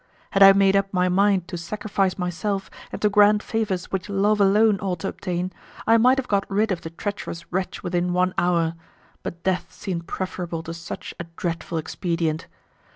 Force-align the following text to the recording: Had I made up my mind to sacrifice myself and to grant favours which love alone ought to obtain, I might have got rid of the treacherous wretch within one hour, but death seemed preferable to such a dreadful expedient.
Had 0.31 0.41
I 0.41 0.51
made 0.53 0.75
up 0.75 0.91
my 0.91 1.09
mind 1.09 1.47
to 1.49 1.57
sacrifice 1.59 2.17
myself 2.17 2.71
and 2.91 2.99
to 3.03 3.07
grant 3.07 3.43
favours 3.43 3.91
which 3.91 4.09
love 4.09 4.41
alone 4.41 4.79
ought 4.79 5.01
to 5.01 5.07
obtain, 5.09 5.53
I 5.85 5.97
might 5.97 6.17
have 6.17 6.27
got 6.27 6.49
rid 6.49 6.71
of 6.71 6.81
the 6.81 6.89
treacherous 6.89 7.45
wretch 7.53 7.83
within 7.83 8.11
one 8.11 8.33
hour, 8.35 8.73
but 9.21 9.43
death 9.43 9.71
seemed 9.71 10.07
preferable 10.07 10.63
to 10.63 10.73
such 10.73 11.13
a 11.19 11.25
dreadful 11.35 11.77
expedient. 11.77 12.47